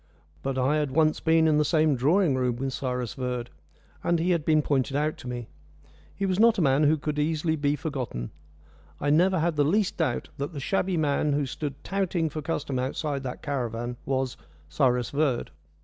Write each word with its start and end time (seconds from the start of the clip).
But 0.41 0.57
I 0.57 0.77
had 0.77 0.89
once 0.89 1.19
been 1.19 1.47
in 1.47 1.59
the 1.59 1.63
same 1.63 1.95
drawing 1.95 2.33
room 2.33 2.55
with 2.55 2.73
Cyrus 2.73 3.13
Verd, 3.13 3.51
and 4.03 4.17
he 4.17 4.31
had 4.31 4.43
been 4.45 4.63
pointed 4.63 4.95
out 4.97 5.15
to 5.17 5.27
me. 5.27 5.47
He 6.15 6.25
was 6.25 6.39
not 6.39 6.57
a 6.57 6.61
man 6.63 6.85
who 6.85 6.97
could 6.97 7.19
easily 7.19 7.55
be 7.55 7.75
forgotten. 7.75 8.31
I 8.99 9.11
never 9.11 9.37
had 9.37 9.57
the 9.57 9.63
least 9.63 9.97
doubt 9.97 10.29
that 10.39 10.53
the 10.53 10.59
shabby 10.59 10.97
man 10.97 11.33
who 11.33 11.45
stood 11.45 11.83
touting 11.83 12.31
for 12.31 12.41
custom 12.41 12.79
outside 12.79 13.21
that 13.21 13.43
caravan 13.43 13.95
was 14.03 14.37
Cyrus 14.67 15.11
Verd. 15.11 15.51